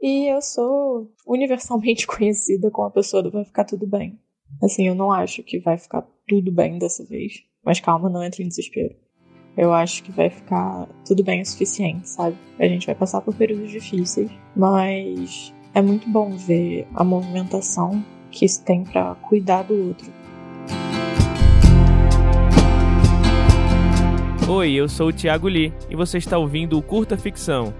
E 0.00 0.32
eu 0.32 0.40
sou 0.40 1.10
universalmente 1.26 2.06
conhecida 2.08 2.70
como 2.70 2.86
a 2.86 2.92
pessoa 2.92 3.22
do 3.22 3.32
vai 3.32 3.44
ficar 3.44 3.64
tudo 3.64 3.86
bem. 3.86 4.18
Assim, 4.62 4.86
eu 4.86 4.94
não 4.94 5.12
acho 5.12 5.42
que 5.42 5.58
vai 5.58 5.76
ficar 5.76 6.06
tudo 6.26 6.52
bem 6.52 6.78
dessa 6.78 7.04
vez. 7.04 7.42
Mas 7.64 7.80
calma, 7.80 8.08
não 8.08 8.22
entre 8.22 8.44
em 8.44 8.48
desespero. 8.48 8.94
Eu 9.56 9.72
acho 9.72 10.04
que 10.04 10.12
vai 10.12 10.30
ficar 10.30 10.88
tudo 11.04 11.24
bem 11.24 11.42
o 11.42 11.46
suficiente, 11.46 12.08
sabe? 12.08 12.36
A 12.60 12.66
gente 12.66 12.86
vai 12.86 12.94
passar 12.94 13.20
por 13.20 13.34
períodos 13.34 13.72
difíceis, 13.72 14.30
mas 14.54 15.52
é 15.74 15.82
muito 15.82 16.08
bom 16.08 16.36
ver 16.36 16.86
a 16.94 17.02
movimentação 17.02 18.04
que 18.30 18.48
se 18.48 18.64
tem 18.64 18.84
para 18.84 19.16
cuidar 19.16 19.64
do 19.64 19.88
outro. 19.88 20.12
Oi, 24.48 24.72
eu 24.72 24.88
sou 24.88 25.08
o 25.08 25.12
Thiago 25.12 25.48
Lee 25.48 25.74
e 25.90 25.96
você 25.96 26.18
está 26.18 26.38
ouvindo 26.38 26.78
o 26.78 26.82
Curta 26.82 27.18
Ficção. 27.18 27.74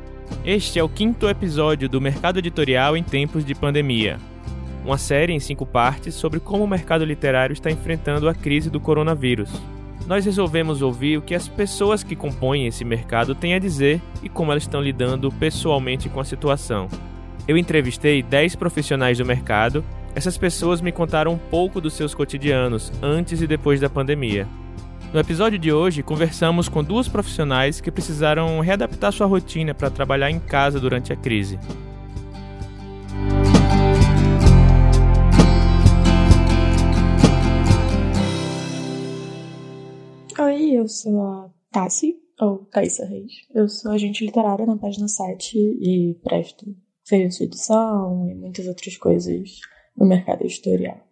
Este 0.44 0.78
é 0.78 0.82
o 0.82 0.88
quinto 0.88 1.28
episódio 1.28 1.88
do 1.88 2.00
Mercado 2.00 2.38
Editorial 2.38 2.96
em 2.96 3.02
Tempos 3.02 3.44
de 3.44 3.54
Pandemia. 3.54 4.18
Uma 4.84 4.96
série 4.96 5.32
em 5.32 5.40
cinco 5.40 5.66
partes 5.66 6.14
sobre 6.14 6.40
como 6.40 6.64
o 6.64 6.68
mercado 6.68 7.04
literário 7.04 7.52
está 7.52 7.70
enfrentando 7.70 8.28
a 8.28 8.34
crise 8.34 8.70
do 8.70 8.80
coronavírus. 8.80 9.50
Nós 10.06 10.24
resolvemos 10.24 10.80
ouvir 10.80 11.18
o 11.18 11.22
que 11.22 11.34
as 11.34 11.46
pessoas 11.48 12.02
que 12.02 12.16
compõem 12.16 12.66
esse 12.66 12.84
mercado 12.84 13.34
têm 13.34 13.52
a 13.52 13.58
dizer 13.58 14.00
e 14.22 14.28
como 14.28 14.50
elas 14.50 14.62
estão 14.62 14.80
lidando 14.80 15.30
pessoalmente 15.30 16.08
com 16.08 16.20
a 16.20 16.24
situação. 16.24 16.88
Eu 17.46 17.56
entrevistei 17.56 18.22
10 18.22 18.56
profissionais 18.56 19.18
do 19.18 19.26
mercado. 19.26 19.84
Essas 20.14 20.38
pessoas 20.38 20.80
me 20.80 20.92
contaram 20.92 21.32
um 21.32 21.38
pouco 21.38 21.80
dos 21.80 21.92
seus 21.92 22.14
cotidianos 22.14 22.90
antes 23.02 23.42
e 23.42 23.46
depois 23.46 23.80
da 23.80 23.90
pandemia. 23.90 24.46
No 25.10 25.18
episódio 25.18 25.58
de 25.58 25.72
hoje, 25.72 26.02
conversamos 26.02 26.68
com 26.68 26.84
duas 26.84 27.08
profissionais 27.08 27.80
que 27.80 27.90
precisaram 27.90 28.60
readaptar 28.60 29.10
sua 29.10 29.26
rotina 29.26 29.74
para 29.74 29.90
trabalhar 29.90 30.30
em 30.30 30.38
casa 30.38 30.78
durante 30.78 31.14
a 31.14 31.16
crise. 31.16 31.58
Oi, 40.38 40.72
eu 40.72 40.86
sou 40.86 41.22
a 41.22 41.50
Tassi, 41.72 42.14
ou 42.38 42.66
Thaisa 42.66 43.06
Reis. 43.06 43.32
Eu 43.54 43.66
sou 43.66 43.92
agente 43.92 44.26
literária 44.26 44.66
na 44.66 44.76
página 44.76 45.08
7 45.08 45.56
e 45.56 46.18
presto 46.22 46.66
serviço 47.02 47.38
de 47.38 47.44
edição 47.44 48.28
e 48.28 48.34
muitas 48.34 48.66
outras 48.66 48.94
coisas 48.98 49.60
no 49.96 50.06
mercado 50.06 50.42
editorial. 50.44 51.07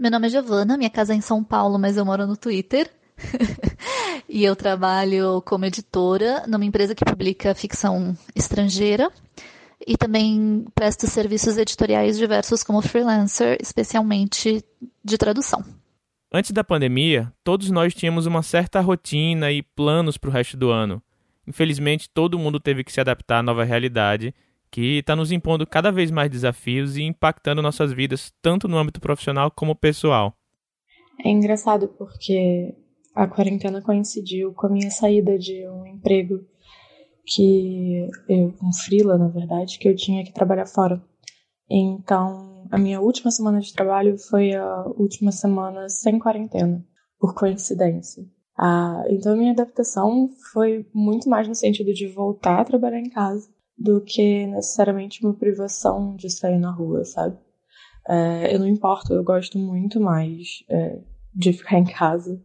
Meu 0.00 0.10
nome 0.10 0.28
é 0.28 0.30
Giovana, 0.30 0.78
minha 0.78 0.88
casa 0.88 1.12
é 1.12 1.16
em 1.16 1.20
São 1.20 1.44
Paulo, 1.44 1.78
mas 1.78 1.98
eu 1.98 2.06
moro 2.06 2.26
no 2.26 2.34
Twitter. 2.34 2.90
e 4.26 4.42
eu 4.42 4.56
trabalho 4.56 5.42
como 5.42 5.66
editora 5.66 6.46
numa 6.46 6.64
empresa 6.64 6.94
que 6.94 7.04
publica 7.04 7.54
ficção 7.54 8.16
estrangeira 8.34 9.12
e 9.86 9.98
também 9.98 10.64
presto 10.74 11.06
serviços 11.06 11.58
editoriais 11.58 12.16
diversos 12.16 12.62
como 12.62 12.80
freelancer, 12.80 13.58
especialmente 13.60 14.64
de 15.04 15.18
tradução. 15.18 15.62
Antes 16.32 16.52
da 16.52 16.64
pandemia, 16.64 17.30
todos 17.44 17.70
nós 17.70 17.92
tínhamos 17.92 18.24
uma 18.24 18.42
certa 18.42 18.80
rotina 18.80 19.52
e 19.52 19.62
planos 19.62 20.16
para 20.16 20.30
o 20.30 20.32
resto 20.32 20.56
do 20.56 20.70
ano. 20.70 21.02
Infelizmente, 21.46 22.08
todo 22.08 22.38
mundo 22.38 22.58
teve 22.58 22.82
que 22.84 22.92
se 22.92 23.02
adaptar 23.02 23.40
à 23.40 23.42
nova 23.42 23.64
realidade 23.64 24.34
que 24.70 24.98
está 24.98 25.16
nos 25.16 25.32
impondo 25.32 25.66
cada 25.66 25.90
vez 25.90 26.10
mais 26.10 26.30
desafios 26.30 26.96
e 26.96 27.02
impactando 27.02 27.60
nossas 27.60 27.92
vidas, 27.92 28.32
tanto 28.40 28.68
no 28.68 28.78
âmbito 28.78 29.00
profissional 29.00 29.50
como 29.50 29.74
pessoal. 29.74 30.34
É 31.24 31.28
engraçado 31.28 31.88
porque 31.88 32.74
a 33.14 33.26
quarentena 33.26 33.82
coincidiu 33.82 34.54
com 34.54 34.68
a 34.68 34.70
minha 34.70 34.90
saída 34.90 35.38
de 35.38 35.66
um 35.68 35.86
emprego 35.86 36.40
que 37.26 38.08
eu, 38.28 38.54
um 38.62 38.72
freela, 38.72 39.18
na 39.18 39.28
verdade, 39.28 39.78
que 39.78 39.88
eu 39.88 39.96
tinha 39.96 40.24
que 40.24 40.32
trabalhar 40.32 40.66
fora. 40.66 41.02
Então, 41.68 42.66
a 42.70 42.78
minha 42.78 43.00
última 43.00 43.30
semana 43.30 43.60
de 43.60 43.72
trabalho 43.72 44.16
foi 44.18 44.54
a 44.54 44.84
última 44.96 45.30
semana 45.30 45.88
sem 45.88 46.18
quarentena, 46.18 46.84
por 47.18 47.34
coincidência. 47.34 48.24
Ah, 48.56 49.04
então, 49.08 49.32
a 49.32 49.36
minha 49.36 49.52
adaptação 49.52 50.30
foi 50.52 50.86
muito 50.92 51.28
mais 51.28 51.46
no 51.46 51.54
sentido 51.54 51.92
de 51.92 52.08
voltar 52.08 52.60
a 52.60 52.64
trabalhar 52.64 52.98
em 52.98 53.10
casa 53.10 53.48
do 53.80 54.02
que 54.02 54.46
necessariamente 54.46 55.24
uma 55.24 55.32
privação 55.32 56.14
de 56.14 56.28
sair 56.28 56.58
na 56.58 56.70
rua, 56.70 57.02
sabe? 57.02 57.38
É, 58.06 58.54
eu 58.54 58.58
não 58.58 58.68
importo, 58.68 59.14
eu 59.14 59.24
gosto 59.24 59.58
muito 59.58 59.98
mais 59.98 60.62
é, 60.68 61.00
de 61.34 61.54
ficar 61.54 61.78
em 61.78 61.84
casa 61.84 62.38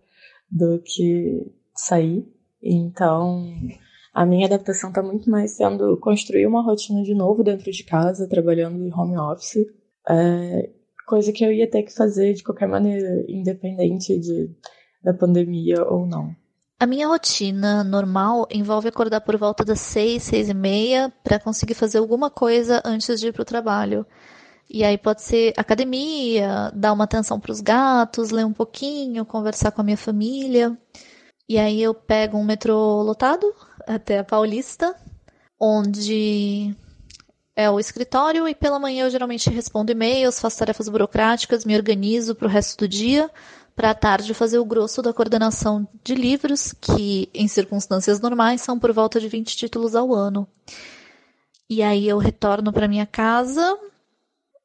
do 0.49 0.79
que 0.79 1.51
sair. 1.75 2.25
Então, 2.63 3.53
a 4.13 4.25
minha 4.25 4.47
adaptação 4.47 4.89
está 4.89 5.03
muito 5.03 5.29
mais 5.29 5.51
sendo 5.51 5.97
construir 5.97 6.47
uma 6.47 6.63
rotina 6.63 7.03
de 7.03 7.13
novo 7.13 7.43
dentro 7.43 7.69
de 7.69 7.83
casa, 7.83 8.29
trabalhando 8.29 8.81
em 8.81 8.93
home 8.93 9.17
office. 9.17 9.65
É, 10.09 10.69
coisa 11.05 11.33
que 11.33 11.43
eu 11.43 11.51
ia 11.51 11.69
ter 11.69 11.83
que 11.83 11.93
fazer 11.93 12.33
de 12.33 12.43
qualquer 12.43 12.69
maneira, 12.69 13.25
independente 13.27 14.17
de, 14.17 14.49
da 15.03 15.13
pandemia 15.13 15.83
ou 15.83 16.05
não. 16.05 16.33
A 16.77 16.85
minha 16.85 17.07
rotina 17.07 17.85
normal 17.85 18.47
envolve 18.51 18.89
acordar 18.89 19.21
por 19.21 19.37
volta 19.37 19.63
das 19.63 19.79
seis, 19.79 20.23
seis 20.23 20.49
e 20.49 20.53
meia 20.53 21.11
para 21.23 21.39
conseguir 21.39 21.73
fazer 21.73 21.99
alguma 21.99 22.29
coisa 22.29 22.81
antes 22.83 23.19
de 23.19 23.27
ir 23.27 23.31
para 23.31 23.43
o 23.43 23.45
trabalho. 23.45 24.05
E 24.69 24.83
aí 24.83 24.97
pode 24.97 25.21
ser 25.21 25.53
academia, 25.55 26.71
dar 26.75 26.91
uma 26.91 27.05
atenção 27.05 27.39
para 27.39 27.51
os 27.51 27.61
gatos, 27.61 28.29
ler 28.29 28.45
um 28.45 28.51
pouquinho, 28.51 29.25
conversar 29.25 29.71
com 29.71 29.79
a 29.79 29.83
minha 29.85 29.97
família. 29.97 30.77
E 31.47 31.57
aí 31.57 31.81
eu 31.81 31.93
pego 31.93 32.37
um 32.37 32.43
metrô 32.43 33.01
lotado 33.03 33.53
até 33.87 34.19
a 34.19 34.23
Paulista, 34.23 34.93
onde 35.57 36.75
é 37.55 37.69
o 37.69 37.79
escritório, 37.79 38.47
e 38.49 38.53
pela 38.53 38.79
manhã 38.79 39.05
eu 39.05 39.09
geralmente 39.09 39.49
respondo 39.49 39.93
e-mails, 39.93 40.41
faço 40.41 40.59
tarefas 40.59 40.89
burocráticas, 40.89 41.63
me 41.63 41.75
organizo 41.75 42.35
para 42.35 42.47
o 42.47 42.51
resto 42.51 42.79
do 42.79 42.87
dia, 42.87 43.31
para 43.75 43.93
tarde 43.93 44.33
fazer 44.33 44.57
o 44.57 44.65
grosso 44.65 45.01
da 45.01 45.13
coordenação 45.13 45.87
de 46.03 46.15
livros, 46.15 46.71
que 46.71 47.29
em 47.33 47.47
circunstâncias 47.47 48.21
normais 48.21 48.61
são 48.61 48.79
por 48.79 48.93
volta 48.93 49.19
de 49.19 49.27
20 49.27 49.57
títulos 49.57 49.95
ao 49.95 50.13
ano. 50.13 50.47
E 51.69 51.83
aí 51.83 52.07
eu 52.07 52.17
retorno 52.17 52.71
para 52.71 52.87
minha 52.87 53.05
casa, 53.05 53.77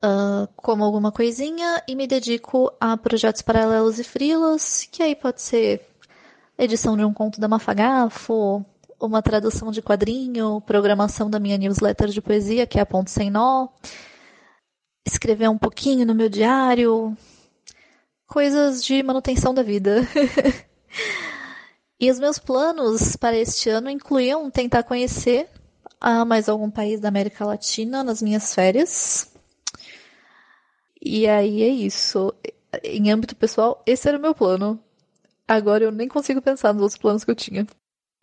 uh, 0.05 0.49
como 0.55 0.85
alguma 0.85 1.11
coisinha 1.11 1.83
e 1.89 1.97
me 1.97 2.07
dedico 2.07 2.73
a 2.81 2.97
projetos 2.97 3.43
paralelos 3.43 3.99
e 3.99 4.05
frilas, 4.05 4.87
que 4.91 5.03
aí 5.03 5.17
pode 5.17 5.43
ser 5.43 5.85
edição 6.57 6.97
de 6.97 7.05
um 7.05 7.13
conto 7.13 7.41
da 7.41 7.49
Mafagafo, 7.49 8.65
uma 9.01 9.23
tradução 9.23 9.73
de 9.73 9.83
quadrinho, 9.83 10.61
programação 10.61 11.31
da 11.31 11.41
minha 11.41 11.57
newsletter 11.57 12.09
de 12.09 12.21
poesia, 12.21 12.67
que 12.67 12.79
é 12.79 12.83
a 12.83 12.87
Ponto 12.87 13.11
Sem 13.11 13.31
Nó, 13.31 13.69
escrever 15.07 15.49
um 15.49 15.59
pouquinho 15.59 16.05
no 16.05 16.15
meu 16.15 16.29
diário, 16.29 17.17
coisas 18.31 18.83
de 18.85 19.03
manutenção 19.03 19.53
da 19.53 19.63
vida. 19.63 20.03
e 21.99 22.09
os 22.11 22.21
meus 22.21 22.39
planos 22.39 23.17
para 23.17 23.37
este 23.37 23.69
ano 23.69 23.91
incluíam 23.91 24.49
tentar 24.51 24.85
conhecer 24.85 25.49
a 26.01 26.25
mais 26.25 26.49
algum 26.49 26.71
país 26.71 27.01
da 27.01 27.09
América 27.09 27.45
Latina 27.45 28.05
nas 28.05 28.23
minhas 28.23 28.55
férias. 28.55 29.35
E 31.03 31.27
aí 31.27 31.63
é 31.63 31.69
isso. 31.69 32.33
Em 32.85 33.11
âmbito 33.11 33.35
pessoal, 33.35 33.83
esse 33.85 34.09
era 34.09 34.17
o 34.17 34.21
meu 34.21 34.35
plano. 34.35 34.79
Agora 35.47 35.83
eu 35.83 35.91
nem 35.91 36.07
consigo 36.07 36.41
pensar 36.41 36.73
nos 36.73 36.83
outros 36.83 37.01
planos 37.01 37.25
que 37.25 37.33
eu 37.33 37.37
tinha. 37.37 37.67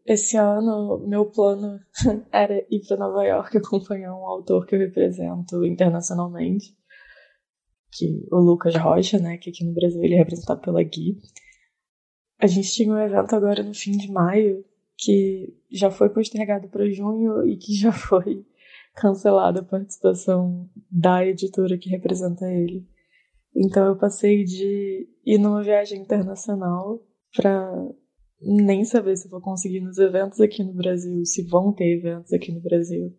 Esse 0.05 0.37
ano, 0.37 0.99
meu 1.05 1.25
plano 1.25 1.81
era 2.31 2.65
ir 2.71 2.79
para 2.87 2.95
Nova 2.95 3.25
York 3.25 3.57
acompanhar 3.57 4.15
um 4.15 4.25
autor 4.25 4.65
que 4.65 4.73
eu 4.73 4.79
represento 4.79 5.65
internacionalmente 5.65 6.73
que 7.91 8.27
o 8.31 8.37
Lucas 8.37 8.75
Rocha, 8.75 9.19
né, 9.19 9.37
que 9.37 9.49
aqui 9.49 9.63
no 9.63 9.73
Brasil 9.73 10.01
ele 10.03 10.15
é 10.15 10.17
representado 10.17 10.61
pela 10.61 10.83
Gui. 10.83 11.19
A 12.39 12.47
gente 12.47 12.71
tinha 12.71 12.93
um 12.93 12.97
evento 12.97 13.35
agora 13.35 13.63
no 13.63 13.73
fim 13.73 13.91
de 13.91 14.11
maio 14.11 14.63
que 14.97 15.55
já 15.71 15.89
foi 15.91 16.09
postergado 16.09 16.67
para 16.69 16.89
junho 16.89 17.47
e 17.47 17.57
que 17.57 17.73
já 17.73 17.91
foi 17.93 18.45
cancelada 18.95 19.61
a 19.61 19.65
participação 19.65 20.69
da 20.89 21.25
editora 21.25 21.77
que 21.77 21.89
representa 21.89 22.45
ele. 22.51 22.87
Então 23.55 23.87
eu 23.87 23.97
passei 23.97 24.43
de 24.43 25.07
ir 25.25 25.37
numa 25.37 25.63
viagem 25.63 26.01
internacional 26.01 27.01
para 27.35 27.89
nem 28.41 28.83
saber 28.83 29.15
se 29.15 29.29
vou 29.29 29.41
conseguir 29.41 29.81
nos 29.81 29.97
eventos 29.97 30.39
aqui 30.39 30.63
no 30.63 30.73
Brasil, 30.73 31.25
se 31.25 31.43
vão 31.43 31.73
ter 31.73 31.97
eventos 31.97 32.33
aqui 32.33 32.51
no 32.51 32.61
Brasil. 32.61 33.15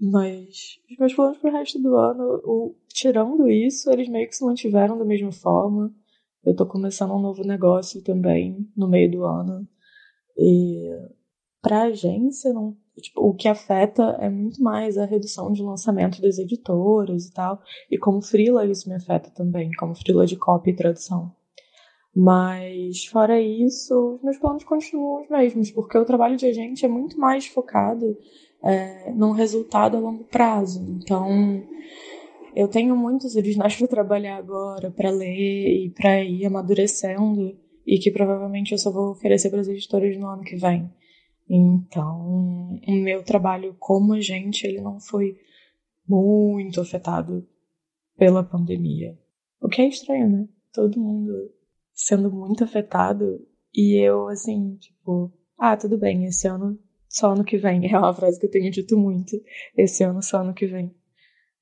Mas 0.00 0.78
os 0.90 0.98
meus 0.98 1.14
planos 1.14 1.38
pro 1.38 1.52
resto 1.52 1.78
do 1.78 1.94
ano, 1.94 2.40
o, 2.44 2.74
tirando 2.88 3.46
isso, 3.48 3.90
eles 3.90 4.08
meio 4.08 4.26
que 4.26 4.34
se 4.34 4.44
mantiveram 4.44 4.96
da 4.96 5.04
mesma 5.04 5.30
forma. 5.30 5.94
Eu 6.42 6.56
tô 6.56 6.64
começando 6.64 7.12
um 7.12 7.20
novo 7.20 7.44
negócio 7.44 8.02
também 8.02 8.66
no 8.74 8.88
meio 8.88 9.10
do 9.10 9.24
ano. 9.24 9.68
E 10.38 10.88
pra 11.60 11.82
agência, 11.82 12.50
não, 12.50 12.74
tipo, 12.96 13.20
o 13.20 13.34
que 13.34 13.46
afeta 13.46 14.16
é 14.18 14.30
muito 14.30 14.62
mais 14.62 14.96
a 14.96 15.04
redução 15.04 15.52
de 15.52 15.62
lançamento 15.62 16.22
das 16.22 16.38
editoras 16.38 17.26
e 17.26 17.32
tal. 17.34 17.60
E 17.90 17.98
como 17.98 18.22
freela 18.22 18.64
isso 18.64 18.88
me 18.88 18.94
afeta 18.94 19.30
também, 19.30 19.70
como 19.78 19.94
freela 19.94 20.24
de 20.24 20.36
copy 20.36 20.70
e 20.70 20.76
tradução. 20.76 21.30
Mas 22.16 23.04
fora 23.04 23.38
isso, 23.38 24.14
os 24.14 24.22
meus 24.22 24.38
planos 24.38 24.64
continuam 24.64 25.22
os 25.22 25.28
mesmos, 25.28 25.70
porque 25.70 25.98
o 25.98 26.06
trabalho 26.06 26.38
de 26.38 26.46
agente 26.46 26.86
é 26.86 26.88
muito 26.88 27.18
mais 27.20 27.46
focado 27.46 28.16
é, 28.62 29.12
num 29.12 29.32
resultado 29.32 29.96
a 29.96 30.00
longo 30.00 30.24
prazo. 30.24 30.82
Então, 30.88 31.62
eu 32.54 32.68
tenho 32.68 32.96
muitos 32.96 33.36
originais 33.36 33.76
para 33.76 33.88
trabalhar 33.88 34.36
agora, 34.36 34.90
para 34.90 35.10
ler 35.10 35.86
e 35.86 35.90
para 35.90 36.22
ir 36.22 36.44
amadurecendo, 36.46 37.56
e 37.86 37.98
que 37.98 38.10
provavelmente 38.10 38.72
eu 38.72 38.78
só 38.78 38.90
vou 38.90 39.10
oferecer 39.10 39.50
para 39.50 39.60
as 39.60 39.68
editoras 39.68 40.16
no 40.18 40.26
ano 40.26 40.42
que 40.42 40.56
vem. 40.56 40.90
Então, 41.48 42.80
o 42.86 42.92
meu 42.92 43.24
trabalho 43.24 43.74
como 43.78 44.14
agente, 44.14 44.66
ele 44.66 44.80
não 44.80 45.00
foi 45.00 45.36
muito 46.06 46.80
afetado 46.80 47.46
pela 48.16 48.42
pandemia. 48.42 49.18
O 49.60 49.68
que 49.68 49.82
é 49.82 49.88
estranho, 49.88 50.28
né? 50.28 50.48
Todo 50.72 51.00
mundo 51.00 51.32
sendo 51.92 52.30
muito 52.30 52.62
afetado 52.62 53.44
e 53.74 53.96
eu, 53.96 54.28
assim, 54.28 54.76
tipo, 54.76 55.32
ah, 55.58 55.76
tudo 55.76 55.98
bem, 55.98 56.24
esse 56.24 56.46
ano 56.46 56.78
só 57.10 57.32
ano 57.32 57.44
que 57.44 57.58
vem. 57.58 57.82
É 57.92 57.98
uma 57.98 58.14
frase 58.14 58.38
que 58.38 58.46
eu 58.46 58.50
tenho 58.50 58.70
dito 58.70 58.96
muito. 58.96 59.36
Esse 59.76 60.04
ano 60.04 60.22
só 60.22 60.38
ano 60.38 60.54
que 60.54 60.66
vem. 60.66 60.94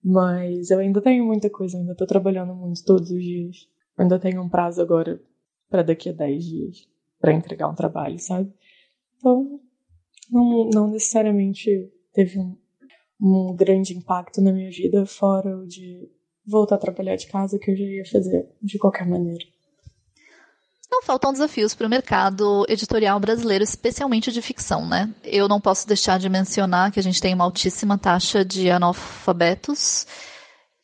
Mas 0.05 0.71
eu 0.71 0.79
ainda 0.79 1.01
tenho 1.01 1.25
muita 1.25 1.51
coisa, 1.51 1.77
ainda 1.79 1.97
tô 1.97 2.07
trabalhando 2.07 2.55
muito 2.55 2.85
todos 2.85 3.11
os 3.11 3.23
dias. 3.23 3.69
Eu 3.97 4.03
ainda 4.03 4.19
tenho 4.19 4.41
um 4.43 4.49
prazo 4.49 4.81
agora 4.81 5.21
para 5.69 5.83
daqui 5.83 6.11
a 6.11 6.13
10 6.13 6.45
dias 6.45 6.89
para 7.19 7.33
entregar 7.33 7.69
um 7.69 7.75
trabalho, 7.75 8.19
sabe? 8.19 8.53
Então, 9.17 9.61
não, 10.31 10.71
não 10.73 10.91
necessariamente 10.91 11.91
teve 12.13 12.39
um, 12.39 12.57
um 13.21 13.57
grande 13.57 13.97
impacto 13.97 14.41
na 14.41 14.53
minha 14.53 14.71
vida, 14.71 15.05
fora 15.05 15.59
o 15.59 15.67
de 15.67 16.09
voltar 16.47 16.77
a 16.77 16.79
trabalhar 16.79 17.17
de 17.17 17.27
casa, 17.27 17.59
que 17.59 17.71
eu 17.71 17.77
já 17.77 17.85
ia 17.85 18.05
fazer 18.07 18.49
de 18.63 18.79
qualquer 18.79 19.07
maneira. 19.07 19.45
Não 20.91 21.03
faltam 21.03 21.33
desafios 21.33 21.75
para 21.75 21.87
o 21.87 21.91
mercado 21.91 22.65
editorial 22.69 23.21
brasileiro, 23.21 23.63
especialmente 23.63 24.33
de 24.33 24.41
ficção, 24.41 24.87
né? 24.87 25.13
Eu 25.23 25.47
não 25.47 25.61
posso 25.61 25.87
deixar 25.87 26.19
de 26.19 26.29
mencionar 26.31 26.91
que 26.91 26.99
a 26.99 27.03
gente 27.03 27.21
tem 27.21 27.35
uma 27.35 27.45
altíssima 27.45 27.99
taxa 27.99 28.43
de 28.43 28.71
analfabetos. 28.71 30.07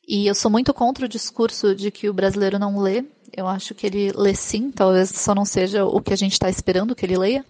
E 0.07 0.27
eu 0.27 0.35
sou 0.35 0.51
muito 0.51 0.75
contra 0.75 1.07
o 1.07 1.09
discurso 1.09 1.75
de 1.75 1.91
que 1.91 2.11
o 2.11 2.13
brasileiro 2.13 2.59
não 2.59 2.79
lê. 2.79 3.03
Eu 3.35 3.49
acho 3.49 3.75
que 3.75 3.87
ele 3.87 4.13
lê 4.13 4.35
sim, 4.35 4.71
talvez 4.71 5.09
só 5.09 5.35
não 5.35 5.45
seja 5.45 5.85
o 5.85 6.01
que 6.03 6.13
a 6.13 6.17
gente 6.17 6.33
está 6.33 6.51
esperando 6.51 6.95
que 6.95 7.07
ele 7.07 7.17
leia. 7.17 7.45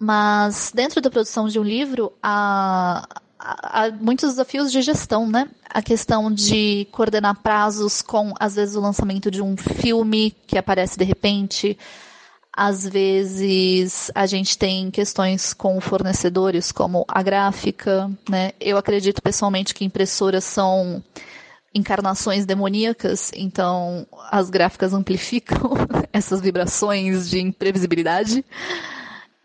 Mas 0.00 0.72
dentro 0.74 1.00
da 1.00 1.10
produção 1.10 1.48
de 1.48 1.58
um 1.58 1.62
livro, 1.62 2.12
há, 2.22 3.06
há, 3.38 3.90
muitos 3.90 4.30
desafios 4.30 4.72
de 4.72 4.82
gestão, 4.82 5.28
né? 5.28 5.48
A 5.68 5.82
questão 5.82 6.32
de 6.32 6.86
coordenar 6.90 7.36
prazos 7.42 8.02
com, 8.02 8.32
às 8.38 8.56
vezes, 8.56 8.76
o 8.76 8.80
lançamento 8.80 9.30
de 9.30 9.42
um 9.42 9.56
filme 9.56 10.34
que 10.46 10.58
aparece 10.58 10.98
de 10.98 11.04
repente. 11.04 11.78
Às 12.58 12.88
vezes 12.88 14.10
a 14.14 14.24
gente 14.24 14.56
tem 14.56 14.90
questões 14.90 15.52
com 15.52 15.78
fornecedores, 15.78 16.72
como 16.72 17.04
a 17.06 17.22
gráfica, 17.22 18.10
né? 18.28 18.52
Eu 18.58 18.78
acredito 18.78 19.20
pessoalmente 19.20 19.74
que 19.74 19.84
impressoras 19.84 20.44
são 20.44 21.04
encarnações 21.74 22.46
demoníacas, 22.46 23.30
então 23.34 24.06
as 24.30 24.48
gráficas 24.48 24.94
amplificam 24.94 25.72
essas 26.10 26.40
vibrações 26.40 27.28
de 27.28 27.38
imprevisibilidade. 27.38 28.42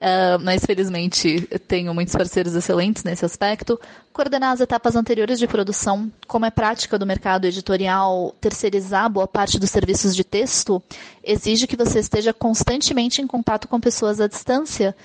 Uh, 0.02 0.42
mas 0.42 0.66
felizmente 0.66 1.42
tenho 1.68 1.94
muitos 1.94 2.16
parceiros 2.16 2.56
excelentes 2.56 3.04
nesse 3.04 3.24
aspecto. 3.24 3.80
Coordenar 4.12 4.52
as 4.52 4.60
etapas 4.60 4.96
anteriores 4.96 5.38
de 5.38 5.46
produção, 5.46 6.12
como 6.28 6.44
é 6.44 6.50
prática 6.50 6.98
do 6.98 7.06
mercado 7.06 7.46
editorial 7.46 8.34
terceirizar 8.42 9.08
boa 9.12 9.28
parte 9.28 9.60
dos 9.60 9.70
serviços 9.70 10.16
de 10.16 10.24
texto, 10.24 10.82
exige 11.24 11.68
que 11.68 11.78
você 11.78 12.00
esteja 12.00 12.34
constantemente 12.34 13.22
em 13.22 13.28
contato 13.28 13.68
com 13.68 13.80
pessoas 13.80 14.20
à 14.20 14.26
distância 14.26 14.96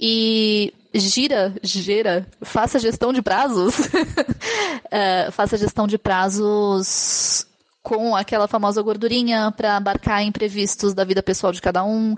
e 0.00 0.74
gira, 0.92 1.54
gira, 1.62 2.26
faça 2.42 2.80
gestão 2.80 3.12
de 3.12 3.22
prazos, 3.22 3.78
uh, 3.78 5.30
faça 5.30 5.56
gestão 5.56 5.86
de 5.86 5.96
prazos 5.96 7.46
com 7.82 8.16
aquela 8.16 8.48
famosa 8.48 8.82
gordurinha 8.82 9.52
para 9.56 9.76
abarcar 9.76 10.22
imprevistos 10.22 10.92
da 10.92 11.04
vida 11.04 11.22
pessoal 11.22 11.52
de 11.52 11.62
cada 11.62 11.84
um, 11.84 12.16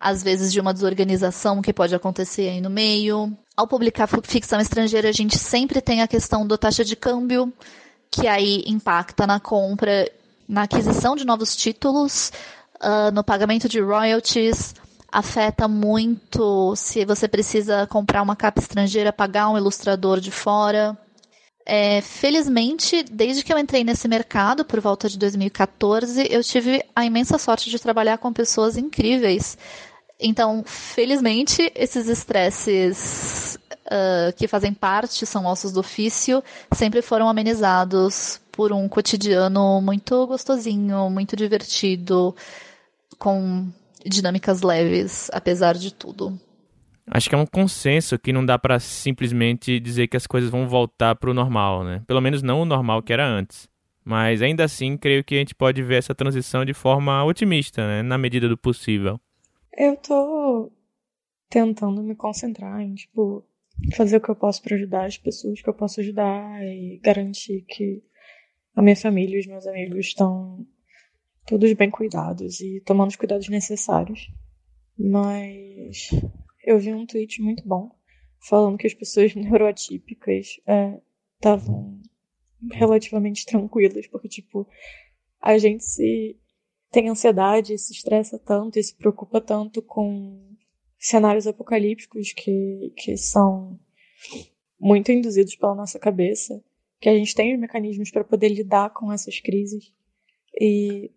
às 0.00 0.22
vezes 0.22 0.50
de 0.50 0.58
uma 0.58 0.72
desorganização 0.72 1.60
que 1.60 1.74
pode 1.74 1.94
acontecer 1.94 2.48
aí 2.48 2.60
no 2.60 2.70
meio. 2.70 3.36
Ao 3.54 3.66
publicar 3.66 4.08
ficção 4.24 4.58
estrangeira, 4.58 5.10
a 5.10 5.12
gente 5.12 5.36
sempre 5.36 5.82
tem 5.82 6.00
a 6.00 6.08
questão 6.08 6.46
da 6.46 6.56
taxa 6.56 6.82
de 6.82 6.96
câmbio, 6.96 7.52
que 8.10 8.26
aí 8.26 8.64
impacta 8.66 9.26
na 9.26 9.38
compra, 9.38 10.10
na 10.48 10.62
aquisição 10.62 11.14
de 11.14 11.26
novos 11.26 11.54
títulos, 11.54 12.32
uh, 12.76 13.12
no 13.12 13.22
pagamento 13.22 13.68
de 13.68 13.78
royalties, 13.78 14.74
afeta 15.12 15.68
muito 15.68 16.74
se 16.76 17.04
você 17.04 17.28
precisa 17.28 17.86
comprar 17.86 18.22
uma 18.22 18.34
capa 18.34 18.60
estrangeira, 18.60 19.12
pagar 19.12 19.50
um 19.50 19.58
ilustrador 19.58 20.18
de 20.18 20.30
fora. 20.30 20.96
É, 21.66 22.00
felizmente, 22.00 23.02
desde 23.02 23.44
que 23.44 23.52
eu 23.52 23.58
entrei 23.58 23.84
nesse 23.84 24.08
mercado, 24.08 24.64
por 24.64 24.80
volta 24.80 25.08
de 25.08 25.18
2014, 25.18 26.26
eu 26.30 26.42
tive 26.42 26.82
a 26.96 27.04
imensa 27.04 27.38
sorte 27.38 27.68
de 27.68 27.78
trabalhar 27.78 28.18
com 28.18 28.32
pessoas 28.32 28.76
incríveis, 28.76 29.58
então, 30.20 30.62
felizmente, 30.66 31.72
esses 31.74 32.08
estresses 32.08 33.58
uh, 33.86 34.32
que 34.36 34.46
fazem 34.46 34.74
parte, 34.74 35.24
são 35.24 35.46
ossos 35.46 35.72
do 35.72 35.80
ofício, 35.80 36.42
sempre 36.74 37.02
foram 37.02 37.28
amenizados 37.28 38.40
por 38.52 38.72
um 38.72 38.88
cotidiano 38.88 39.80
muito 39.80 40.26
gostosinho, 40.26 41.08
muito 41.08 41.34
divertido, 41.34 42.34
com 43.18 43.68
dinâmicas 44.04 44.62
leves, 44.62 45.30
apesar 45.32 45.74
de 45.74 45.92
tudo. 45.92 46.38
Acho 47.10 47.28
que 47.28 47.34
é 47.34 47.38
um 47.38 47.46
consenso 47.46 48.18
que 48.18 48.32
não 48.32 48.44
dá 48.44 48.58
para 48.58 48.78
simplesmente 48.78 49.80
dizer 49.80 50.06
que 50.06 50.16
as 50.16 50.26
coisas 50.26 50.50
vão 50.50 50.68
voltar 50.68 51.16
para 51.16 51.30
o 51.30 51.34
normal, 51.34 51.82
né? 51.82 52.02
Pelo 52.06 52.20
menos 52.20 52.42
não 52.42 52.62
o 52.62 52.64
normal 52.64 53.02
que 53.02 53.12
era 53.12 53.26
antes. 53.26 53.68
Mas 54.04 54.40
ainda 54.42 54.64
assim, 54.64 54.96
creio 54.96 55.24
que 55.24 55.34
a 55.34 55.38
gente 55.38 55.54
pode 55.54 55.82
ver 55.82 55.96
essa 55.96 56.14
transição 56.14 56.64
de 56.64 56.72
forma 56.72 57.24
otimista, 57.24 57.86
né? 57.86 58.02
Na 58.02 58.16
medida 58.16 58.48
do 58.48 58.56
possível. 58.56 59.20
Eu 59.76 59.96
tô 59.96 60.72
tentando 61.48 62.02
me 62.02 62.14
concentrar 62.14 62.80
em, 62.80 62.94
tipo, 62.94 63.44
fazer 63.94 64.16
o 64.16 64.20
que 64.20 64.30
eu 64.30 64.36
posso 64.36 64.62
para 64.62 64.76
ajudar 64.76 65.06
as 65.06 65.18
pessoas 65.18 65.60
que 65.60 65.68
eu 65.68 65.74
posso 65.74 66.00
ajudar 66.00 66.62
e 66.64 67.00
garantir 67.02 67.62
que 67.62 68.02
a 68.74 68.82
minha 68.82 68.96
família 68.96 69.36
e 69.36 69.40
os 69.40 69.46
meus 69.46 69.66
amigos 69.66 70.06
estão 70.06 70.66
todos 71.46 71.72
bem 71.72 71.90
cuidados 71.90 72.60
e 72.60 72.80
tomando 72.80 73.10
os 73.10 73.16
cuidados 73.16 73.48
necessários. 73.48 74.30
Mas 74.98 76.10
eu 76.64 76.78
vi 76.78 76.92
um 76.92 77.06
tweet 77.06 77.42
muito 77.42 77.66
bom 77.66 77.90
falando 78.38 78.78
que 78.78 78.86
as 78.86 78.94
pessoas 78.94 79.34
neuroatípicas 79.36 80.60
estavam 81.36 82.00
é, 82.72 82.76
relativamente 82.76 83.46
tranquilas, 83.46 84.06
porque, 84.06 84.28
tipo, 84.28 84.68
a 85.40 85.58
gente 85.58 85.84
se 85.84 86.38
tem 86.90 87.08
ansiedade, 87.08 87.78
se 87.78 87.92
estressa 87.92 88.38
tanto 88.38 88.78
e 88.78 88.82
se 88.82 88.94
preocupa 88.94 89.40
tanto 89.40 89.80
com 89.80 90.50
cenários 90.98 91.46
apocalípticos 91.46 92.32
que, 92.32 92.92
que 92.96 93.16
são 93.16 93.78
muito 94.78 95.12
induzidos 95.12 95.54
pela 95.56 95.74
nossa 95.74 95.98
cabeça, 95.98 96.62
que 97.00 97.08
a 97.08 97.14
gente 97.14 97.34
tem 97.34 97.54
os 97.54 97.60
mecanismos 97.60 98.10
para 98.10 98.24
poder 98.24 98.48
lidar 98.48 98.90
com 98.90 99.12
essas 99.12 99.40
crises. 99.40 99.92
E 100.60 101.10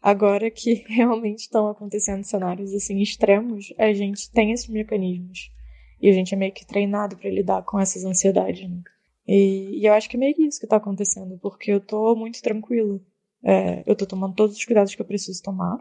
agora 0.00 0.50
que 0.50 0.84
realmente 0.88 1.40
estão 1.40 1.68
acontecendo 1.68 2.24
cenários 2.24 2.72
assim 2.74 3.00
extremos, 3.00 3.72
a 3.78 3.92
gente 3.92 4.30
tem 4.32 4.52
esses 4.52 4.68
mecanismos. 4.68 5.52
E 6.00 6.08
a 6.08 6.12
gente 6.12 6.32
é 6.32 6.36
meio 6.36 6.52
que 6.52 6.66
treinado 6.66 7.16
para 7.16 7.28
lidar 7.28 7.62
com 7.64 7.78
essas 7.78 8.04
ansiedades. 8.04 8.68
Né? 8.68 8.80
E, 9.26 9.80
e, 9.80 9.86
eu 9.86 9.92
acho 9.92 10.08
que 10.08 10.16
é 10.16 10.20
meio 10.20 10.34
isso 10.38 10.60
que 10.60 10.66
está 10.66 10.76
acontecendo, 10.76 11.38
porque 11.38 11.72
eu 11.72 11.80
tô 11.80 12.14
muito 12.14 12.40
tranquila. 12.40 13.00
É, 13.44 13.82
eu 13.86 13.94
tô 13.96 14.06
tomando 14.06 14.34
todos 14.34 14.56
os 14.56 14.64
cuidados 14.64 14.94
que 14.94 15.00
eu 15.00 15.06
preciso 15.06 15.42
tomar, 15.42 15.78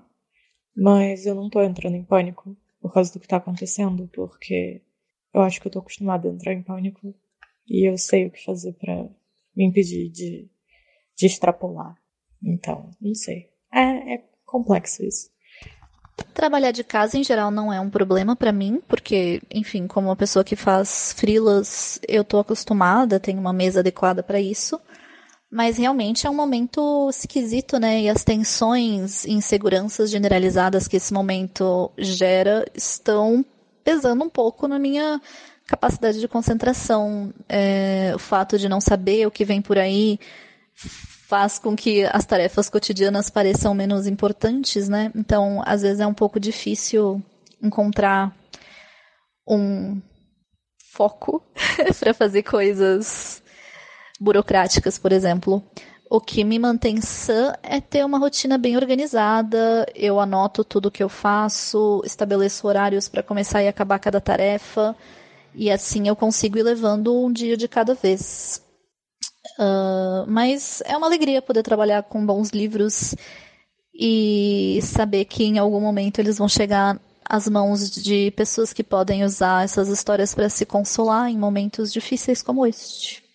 mas 0.76 1.26
eu 1.26 1.34
não 1.34 1.50
tô 1.50 1.62
entrando 1.62 1.96
em 1.96 2.04
pânico 2.04 2.56
por 2.80 2.94
causa 2.94 3.12
do 3.12 3.20
que 3.20 3.28
tá 3.28 3.38
acontecendo, 3.38 4.08
porque 4.14 4.82
eu 5.34 5.42
acho 5.42 5.60
que 5.60 5.68
eu 5.68 5.72
tô 5.72 5.80
acostumada 5.80 6.30
a 6.30 6.32
entrar 6.32 6.54
em 6.54 6.62
pânico 6.62 7.14
e 7.68 7.90
eu 7.90 7.98
sei 7.98 8.28
o 8.28 8.32
que 8.32 8.44
fazer 8.44 8.74
para 8.74 9.10
me 9.56 9.66
impedir 9.66 10.10
de, 10.10 10.50
de 11.16 11.26
extrapolar. 11.26 11.96
Então, 12.44 12.92
não 13.02 13.16
sei. 13.16 13.50
É, 13.74 14.16
é 14.16 14.24
complexo 14.46 15.04
isso. 15.04 15.30
Trabalhar 16.34 16.72
de 16.72 16.84
casa 16.84 17.18
em 17.18 17.24
geral 17.24 17.52
não 17.52 17.72
é 17.72 17.80
um 17.80 17.90
problema 17.90 18.36
para 18.36 18.52
mim, 18.52 18.82
porque, 18.88 19.42
enfim, 19.54 19.88
como 19.88 20.08
uma 20.08 20.16
pessoa 20.16 20.44
que 20.44 20.56
faz 20.56 21.14
frilas, 21.14 22.00
eu 22.08 22.24
tô 22.24 22.40
acostumada, 22.40 23.20
tenho 23.20 23.40
uma 23.40 23.54
mesa 23.54 23.80
adequada 23.80 24.24
para 24.24 24.40
isso. 24.40 24.80
Mas 25.50 25.78
realmente 25.78 26.28
é 26.28 26.30
um 26.30 26.36
momento 26.36 27.10
esquisito, 27.10 27.80
né? 27.80 28.02
E 28.02 28.10
as 28.10 28.24
tensões 28.24 29.24
e 29.24 29.32
inseguranças 29.32 30.10
generalizadas 30.12 30.88
que 30.88 30.98
esse 30.98 31.14
momento 31.14 31.90
gera 31.98 32.66
estão 32.76 33.46
pesando 33.84 34.26
um 34.26 34.30
pouco 34.30 34.68
na 34.68 34.78
minha 34.78 35.22
capacidade 35.66 36.20
de 36.20 36.28
concentração. 36.28 37.34
É, 37.48 38.12
o 38.14 38.20
fato 38.20 38.58
de 38.58 38.68
não 38.68 38.82
saber 38.82 39.26
o 39.26 39.32
que 39.32 39.46
vem 39.46 39.62
por 39.62 39.78
aí 39.78 40.20
faz 41.28 41.58
com 41.58 41.76
que 41.76 42.04
as 42.06 42.26
tarefas 42.26 42.70
cotidianas 42.70 43.30
pareçam 43.30 43.74
menos 43.74 44.06
importantes, 44.06 44.90
né? 44.90 45.12
Então, 45.16 45.62
às 45.66 45.82
vezes 45.82 46.02
é 46.02 46.08
um 46.08 46.14
pouco 46.14 46.40
difícil 46.40 47.22
encontrar 47.62 48.36
um 49.48 50.02
foco 50.92 51.42
para 52.00 52.14
fazer 52.14 52.44
coisas 52.44 53.42
burocráticas, 54.20 54.98
por 54.98 55.12
exemplo. 55.12 55.64
O 56.10 56.22
que 56.22 56.44
me 56.44 56.58
mantém 56.58 57.02
sã 57.02 57.54
é 57.62 57.82
ter 57.82 58.06
uma 58.06 58.18
rotina 58.18 58.58
bem 58.58 58.78
organizada. 58.78 59.86
Eu 59.94 60.20
anoto 60.20 60.64
tudo 60.64 60.92
que 60.92 61.04
eu 61.04 61.10
faço, 61.10 62.02
estabeleço 62.06 62.66
horários 62.66 63.10
para 63.10 63.22
começar 63.22 63.62
e 63.62 63.68
acabar 63.68 64.00
cada 64.00 64.22
tarefa. 64.22 64.96
E 65.54 65.70
assim 65.70 66.08
eu 66.08 66.16
consigo 66.16 66.58
ir 66.58 66.64
levando 66.64 67.14
um 67.14 67.32
dia 67.32 67.58
de 67.58 67.68
cada 67.68 67.94
vez. 67.94 68.62
Uh, 69.60 70.26
mas 70.28 70.82
é 70.86 70.96
uma 70.96 71.08
alegria 71.08 71.42
poder 71.42 71.64
trabalhar 71.64 72.04
com 72.04 72.26
bons 72.26 72.50
livros 72.50 73.16
e 73.94 74.80
saber 74.84 75.26
que 75.26 75.44
em 75.44 75.58
algum 75.58 75.82
momento 75.82 76.20
eles 76.20 76.38
vão 76.38 76.48
chegar 76.48 77.00
às 77.26 77.50
mãos 77.50 77.90
de 77.90 78.32
pessoas 78.32 78.72
que 78.72 78.84
podem 78.84 79.26
usar 79.26 79.66
essas 79.66 79.90
histórias 79.90 80.34
para 80.34 80.48
se 80.48 80.66
consolar 80.66 81.30
em 81.30 81.38
momentos 81.38 81.92
difíceis 81.92 82.42
como 82.42 82.66
este. 82.66 83.27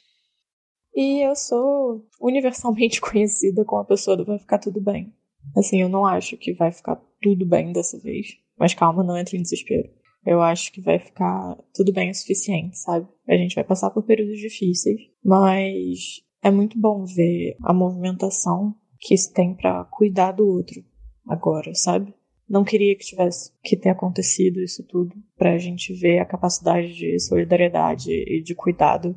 E 0.94 1.26
eu 1.26 1.34
sou 1.34 2.06
universalmente 2.20 3.00
conhecida 3.02 3.64
como 3.64 3.82
a 3.82 3.86
pessoa 3.86 4.16
do 4.16 4.24
vai 4.24 4.38
ficar 4.38 4.58
tudo 4.58 4.80
bem. 4.80 5.12
Assim, 5.56 5.80
eu 5.80 5.88
não 5.88 6.06
acho 6.06 6.36
que 6.36 6.52
vai 6.52 6.70
ficar 6.70 6.96
tudo 7.20 7.46
bem 7.46 7.72
dessa 7.72 7.98
vez. 7.98 8.38
Mas 8.58 8.74
calma, 8.74 9.02
não 9.02 9.16
entre 9.16 9.36
em 9.36 9.42
desespero. 9.42 9.88
Eu 10.24 10.40
acho 10.40 10.72
que 10.72 10.80
vai 10.80 10.98
ficar 10.98 11.56
tudo 11.74 11.92
bem 11.92 12.10
o 12.10 12.14
suficiente, 12.14 12.78
sabe? 12.78 13.08
A 13.28 13.36
gente 13.36 13.54
vai 13.56 13.64
passar 13.64 13.90
por 13.90 14.04
períodos 14.04 14.38
difíceis, 14.38 15.00
mas 15.24 16.22
é 16.42 16.50
muito 16.50 16.78
bom 16.78 17.04
ver 17.04 17.56
a 17.62 17.72
movimentação 17.72 18.74
que 19.00 19.16
se 19.16 19.32
tem 19.32 19.54
para 19.54 19.84
cuidar 19.86 20.32
do 20.32 20.46
outro 20.46 20.84
agora, 21.26 21.74
sabe? 21.74 22.14
Não 22.48 22.62
queria 22.62 22.94
que 22.96 23.04
tivesse 23.04 23.50
que 23.64 23.76
ter 23.76 23.88
acontecido 23.88 24.60
isso 24.60 24.86
tudo 24.86 25.14
pra 25.36 25.58
gente 25.58 25.92
ver 25.94 26.18
a 26.18 26.24
capacidade 26.24 26.94
de 26.94 27.18
solidariedade 27.18 28.12
e 28.12 28.42
de 28.42 28.54
cuidado 28.54 29.16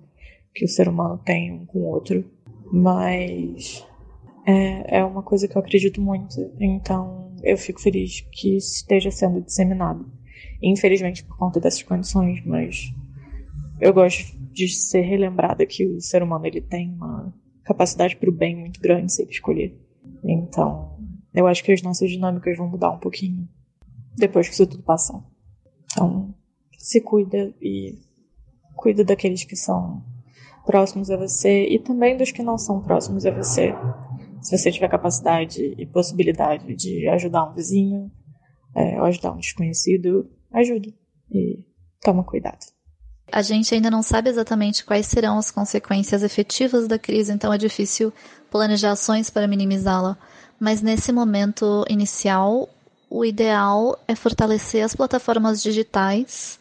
que 0.56 0.64
o 0.64 0.70
ser 0.70 0.88
humano 0.88 1.20
tem 1.24 1.52
um 1.52 1.66
com 1.66 1.80
o 1.80 1.88
outro, 1.88 2.24
mas 2.72 3.86
é, 4.48 5.00
é 5.00 5.04
uma 5.04 5.22
coisa 5.22 5.48
que 5.48 5.58
eu 5.58 5.62
acredito 5.62 6.02
muito, 6.02 6.40
então 6.60 7.36
eu 7.44 7.58
fico 7.58 7.82
feliz 7.82 8.22
que 8.32 8.56
esteja 8.56 9.12
sendo 9.12 9.42
disseminado. 9.42 10.10
Infelizmente 10.64 11.26
por 11.26 11.38
conta 11.38 11.60
dessas 11.60 11.84
condições, 11.84 12.44
mas 12.46 12.94
eu 13.82 13.94
gosto 13.94 14.36
de 14.54 14.70
ser 14.70 15.02
relembrada 15.02 15.66
que 15.66 15.86
o 15.86 16.00
ser 16.00 16.24
humano 16.24 16.48
ele 16.48 16.62
tem 16.62 16.94
uma 16.94 17.34
capacidade 17.66 18.16
para 18.16 18.30
o 18.30 18.34
bem 18.34 18.56
muito 18.56 18.80
grande 18.80 19.12
se 19.12 19.22
ele 19.22 19.32
escolher. 19.32 19.78
Então, 20.24 20.98
eu 21.34 21.46
acho 21.46 21.62
que 21.64 21.74
as 21.74 21.82
nossas 21.82 22.10
dinâmicas 22.10 22.58
vão 22.58 22.70
mudar 22.70 22.92
um 22.92 23.00
pouquinho 23.00 23.48
depois 24.16 24.48
que 24.48 24.54
isso 24.54 24.66
tudo 24.66 24.84
passar. 24.84 25.22
Então, 25.92 26.34
se 26.78 27.02
cuida 27.02 27.54
e 27.62 28.00
cuida 28.76 29.04
daqueles 29.04 29.44
que 29.44 29.56
são 29.56 30.04
próximos 30.66 31.10
a 31.10 31.18
você 31.18 31.68
e 31.68 31.80
também 31.80 32.18
dos 32.18 32.32
que 32.32 32.44
não 32.44 32.58
são 32.58 32.82
próximos 32.82 33.26
a 33.26 33.32
você. 33.32 33.74
Se 34.42 34.58
você 34.58 34.72
tiver 34.72 34.90
capacidade 34.90 35.74
e 35.78 35.86
possibilidade 35.86 36.76
de 36.76 37.08
ajudar 37.10 37.50
um 37.50 37.54
vizinho 37.54 38.12
é, 38.76 39.00
ou 39.00 39.06
ajudar 39.06 39.32
um 39.32 39.38
desconhecido, 39.38 40.30
ajude 40.52 40.94
e 41.32 41.66
toma 42.02 42.24
cuidado. 42.24 42.66
A 43.32 43.42
gente 43.42 43.74
ainda 43.74 43.90
não 43.90 44.04
sabe 44.04 44.30
exatamente 44.30 44.86
quais 44.86 45.08
serão 45.08 45.38
as 45.38 45.50
consequências 45.50 46.22
efetivas 46.22 46.88
da 46.88 47.00
crise, 47.00 47.32
então 47.34 47.52
é 47.52 47.58
difícil 47.58 48.14
planejar 48.52 48.92
ações 48.92 49.30
para 49.30 49.48
minimizá-la. 49.48 50.18
Mas 50.60 50.82
nesse 50.82 51.12
momento 51.12 51.84
inicial, 51.90 52.70
o 53.10 53.26
ideal 53.26 53.98
é 54.08 54.16
fortalecer 54.16 54.84
as 54.84 54.96
plataformas 54.96 55.62
digitais, 55.62 56.60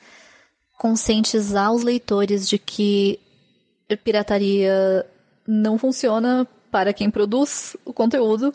conscientizar 0.79 1.73
os 1.73 1.83
leitores 1.83 2.49
de 2.49 2.59
que 2.59 3.21
pirataria 3.97 5.07
não 5.47 5.79
funciona 5.79 6.47
para 6.71 6.93
quem 6.93 7.11
produz 7.11 7.77
o 7.85 7.93
conteúdo 7.93 8.53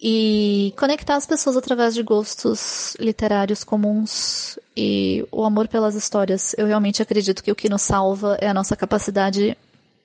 e 0.00 0.74
conectar 0.76 1.14
as 1.14 1.26
pessoas 1.26 1.56
através 1.56 1.94
de 1.94 2.02
gostos 2.02 2.96
literários 2.98 3.62
comuns 3.62 4.58
e 4.76 5.24
o 5.30 5.44
amor 5.44 5.68
pelas 5.68 5.94
histórias. 5.94 6.54
Eu 6.58 6.66
realmente 6.66 7.00
acredito 7.00 7.42
que 7.42 7.52
o 7.52 7.54
que 7.54 7.68
nos 7.68 7.82
salva 7.82 8.36
é 8.40 8.48
a 8.48 8.54
nossa 8.54 8.74
capacidade 8.76 9.56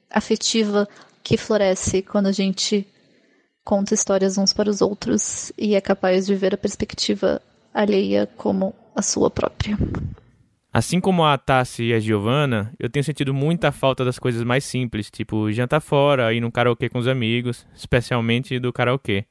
afetiva 0.10 0.88
que 1.24 1.36
floresce 1.36 2.02
quando 2.02 2.28
a 2.28 2.32
gente 2.32 2.88
conta 3.66 3.94
histórias 3.94 4.38
uns 4.38 4.54
para 4.54 4.70
os 4.70 4.82
outros 4.82 5.52
e 5.58 5.76
é 5.76 5.82
capaz 5.82 6.26
de 6.28 6.36
ver 6.36 6.54
a 6.54 6.58
perspectiva 6.58 7.42
alheia 7.74 8.30
como 8.38 8.74
a 8.96 9.02
sua 9.02 9.30
própria. 9.30 9.78
Assim 10.78 11.02
como 11.02 11.26
a 11.26 11.36
Tassi 11.40 11.86
e 11.86 11.94
a 11.96 12.00
Giovana, 12.00 12.72
eu 12.78 12.88
tenho 12.88 13.04
sentido 13.04 13.34
muita 13.34 13.72
falta 13.72 14.06
das 14.06 14.20
coisas 14.20 14.44
mais 14.44 14.64
simples, 14.64 15.10
tipo 15.10 15.52
jantar 15.52 15.80
fora, 15.82 16.32
ir 16.32 16.40
num 16.40 16.52
karaokê 16.52 16.88
com 16.88 17.00
os 17.00 17.08
amigos, 17.08 17.66
especialmente 17.74 18.60
do 18.60 18.72
karaokê. 18.72 19.26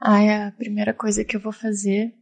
Ai, 0.00 0.30
a 0.30 0.50
primeira 0.50 0.94
coisa 0.94 1.26
que 1.26 1.36
eu 1.36 1.40
vou 1.42 1.52
fazer 1.52 2.14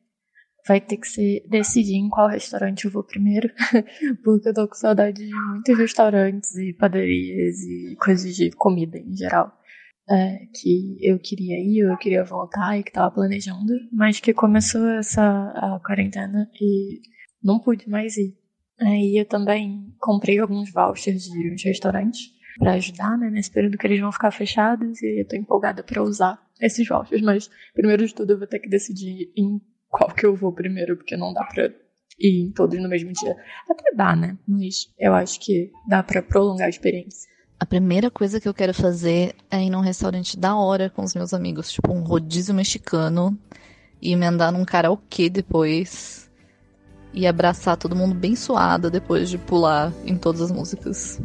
vai 0.66 0.80
ter 0.80 0.96
que 0.96 1.06
ser 1.06 1.46
decidir 1.48 1.94
em 1.94 2.08
qual 2.08 2.28
restaurante 2.28 2.86
eu 2.86 2.90
vou 2.90 3.04
primeiro, 3.04 3.48
porque 4.24 4.48
eu 4.48 4.54
tô 4.54 4.66
com 4.66 4.74
saudade 4.74 5.24
de 5.24 5.32
muitos 5.32 5.78
restaurantes 5.78 6.52
e 6.56 6.72
padarias 6.72 7.56
e 7.60 7.94
coisas 8.00 8.34
de 8.34 8.50
comida 8.50 8.98
em 8.98 9.16
geral. 9.16 9.56
É, 10.10 10.38
que 10.60 10.98
eu 11.00 11.20
queria 11.20 11.56
ir, 11.56 11.88
eu 11.88 11.96
queria 11.98 12.24
voltar 12.24 12.76
e 12.76 12.82
que 12.82 12.90
tava 12.90 13.14
planejando, 13.14 13.74
mas 13.92 14.18
que 14.18 14.34
começou 14.34 14.84
essa 14.88 15.22
a 15.22 15.80
quarentena 15.86 16.50
e 16.60 17.00
não 17.40 17.60
pude 17.60 17.88
mais 17.88 18.16
ir. 18.16 18.39
Aí 18.80 19.18
eu 19.18 19.26
também 19.26 19.92
comprei 19.98 20.38
alguns 20.38 20.72
vouchers 20.72 21.24
de 21.24 21.52
uns 21.52 21.62
restaurantes 21.62 22.32
para 22.58 22.72
ajudar, 22.72 23.16
né, 23.16 23.30
nesse 23.30 23.50
período 23.50 23.78
que 23.78 23.86
eles 23.86 24.00
vão 24.00 24.12
ficar 24.12 24.30
fechados 24.30 25.02
e 25.02 25.20
eu 25.20 25.28
tô 25.28 25.36
empolgada 25.36 25.82
para 25.82 26.02
usar 26.02 26.40
esses 26.60 26.86
vouchers, 26.86 27.22
mas 27.22 27.50
primeiro 27.74 28.06
de 28.06 28.14
tudo 28.14 28.32
eu 28.32 28.38
vou 28.38 28.46
ter 28.46 28.58
que 28.58 28.68
decidir 28.68 29.32
em 29.36 29.60
qual 29.88 30.12
que 30.14 30.24
eu 30.24 30.34
vou 30.34 30.52
primeiro, 30.52 30.96
porque 30.96 31.16
não 31.16 31.32
dá 31.32 31.44
pra 31.44 31.70
ir 32.18 32.42
em 32.42 32.52
todos 32.52 32.80
no 32.80 32.88
mesmo 32.88 33.12
dia. 33.12 33.34
Até 33.68 33.94
dá, 33.94 34.14
né? 34.14 34.38
Mas 34.46 34.92
eu 34.98 35.14
acho 35.14 35.40
que 35.40 35.70
dá 35.88 36.02
para 36.02 36.22
prolongar 36.22 36.66
a 36.66 36.70
experiência. 36.70 37.28
A 37.58 37.66
primeira 37.66 38.10
coisa 38.10 38.40
que 38.40 38.48
eu 38.48 38.54
quero 38.54 38.72
fazer 38.72 39.34
é 39.50 39.62
ir 39.62 39.70
num 39.70 39.80
restaurante 39.80 40.38
da 40.38 40.56
hora 40.56 40.88
com 40.88 41.02
os 41.02 41.14
meus 41.14 41.34
amigos, 41.34 41.70
tipo 41.70 41.92
um 41.92 42.02
rodízio 42.02 42.54
mexicano, 42.54 43.38
e 44.00 44.12
emendar 44.12 44.52
num 44.52 44.64
karaokê 44.64 45.28
depois 45.28 46.29
e 47.12 47.26
abraçar 47.26 47.76
todo 47.76 47.96
mundo 47.96 48.14
bem 48.14 48.36
suada 48.36 48.90
depois 48.90 49.28
de 49.28 49.38
pular 49.38 49.92
em 50.04 50.16
todas 50.16 50.40
as 50.40 50.50
músicas. 50.50 51.20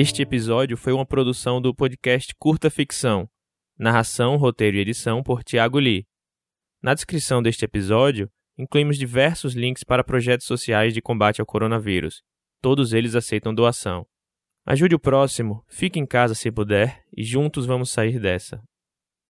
Este 0.00 0.22
episódio 0.22 0.76
foi 0.76 0.92
uma 0.92 1.04
produção 1.04 1.60
do 1.60 1.74
podcast 1.74 2.32
Curta 2.38 2.70
Ficção, 2.70 3.28
Narração, 3.78 4.36
roteiro 4.36 4.76
e 4.76 4.80
edição 4.80 5.22
por 5.22 5.44
Tiago 5.44 5.78
Lee. 5.78 6.04
Na 6.82 6.94
descrição 6.94 7.40
deste 7.40 7.64
episódio, 7.64 8.28
incluímos 8.58 8.98
diversos 8.98 9.54
links 9.54 9.84
para 9.84 10.02
projetos 10.02 10.48
sociais 10.48 10.92
de 10.92 11.00
combate 11.00 11.40
ao 11.40 11.46
coronavírus. 11.46 12.22
Todos 12.60 12.92
eles 12.92 13.14
aceitam 13.14 13.54
doação. 13.54 14.04
Ajude 14.66 14.96
o 14.96 14.98
próximo, 14.98 15.64
fique 15.68 15.96
em 15.96 16.04
casa 16.04 16.34
se 16.34 16.50
puder 16.50 17.04
e 17.16 17.22
juntos 17.22 17.66
vamos 17.66 17.92
sair 17.92 18.18
dessa. 18.18 18.60